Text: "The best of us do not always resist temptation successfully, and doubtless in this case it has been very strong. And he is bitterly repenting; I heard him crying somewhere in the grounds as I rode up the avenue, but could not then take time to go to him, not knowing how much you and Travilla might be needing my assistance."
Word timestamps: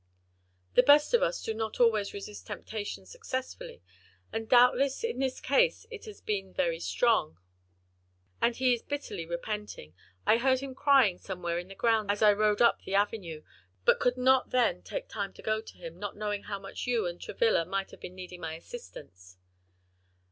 "The 0.73 0.81
best 0.81 1.13
of 1.13 1.21
us 1.21 1.43
do 1.43 1.53
not 1.53 1.79
always 1.79 2.11
resist 2.11 2.47
temptation 2.47 3.05
successfully, 3.05 3.83
and 4.33 4.49
doubtless 4.49 5.03
in 5.03 5.19
this 5.19 5.39
case 5.39 5.85
it 5.91 6.05
has 6.05 6.21
been 6.21 6.51
very 6.55 6.79
strong. 6.79 7.37
And 8.41 8.55
he 8.55 8.73
is 8.73 8.81
bitterly 8.81 9.27
repenting; 9.27 9.93
I 10.25 10.37
heard 10.39 10.59
him 10.59 10.73
crying 10.73 11.19
somewhere 11.19 11.59
in 11.59 11.67
the 11.67 11.75
grounds 11.75 12.09
as 12.09 12.23
I 12.23 12.33
rode 12.33 12.63
up 12.63 12.81
the 12.81 12.95
avenue, 12.95 13.43
but 13.85 13.99
could 13.99 14.17
not 14.17 14.49
then 14.49 14.81
take 14.81 15.07
time 15.07 15.33
to 15.33 15.43
go 15.43 15.61
to 15.61 15.77
him, 15.77 15.99
not 15.99 16.17
knowing 16.17 16.45
how 16.45 16.57
much 16.57 16.87
you 16.87 17.05
and 17.05 17.21
Travilla 17.21 17.63
might 17.65 17.93
be 18.01 18.09
needing 18.09 18.41
my 18.41 18.55
assistance." 18.55 19.37